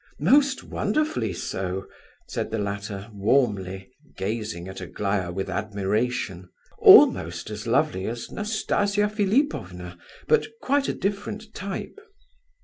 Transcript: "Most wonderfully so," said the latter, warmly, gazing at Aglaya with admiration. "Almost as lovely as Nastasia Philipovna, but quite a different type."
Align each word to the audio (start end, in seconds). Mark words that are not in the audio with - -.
"Most 0.19 0.63
wonderfully 0.63 1.31
so," 1.31 1.85
said 2.27 2.49
the 2.49 2.57
latter, 2.57 3.07
warmly, 3.13 3.91
gazing 4.17 4.67
at 4.67 4.81
Aglaya 4.81 5.31
with 5.31 5.47
admiration. 5.47 6.49
"Almost 6.79 7.51
as 7.51 7.67
lovely 7.67 8.07
as 8.07 8.31
Nastasia 8.31 9.07
Philipovna, 9.07 9.99
but 10.27 10.47
quite 10.59 10.87
a 10.87 10.93
different 10.95 11.53
type." 11.53 11.99